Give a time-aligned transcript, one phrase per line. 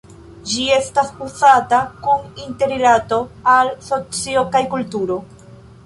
[0.51, 3.21] Ĝi estas uzata kun interrilato
[3.59, 5.25] al socio kaj kulturo.